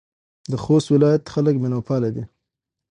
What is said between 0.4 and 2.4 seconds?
د خوست ولایت خلک میلمه پاله دي.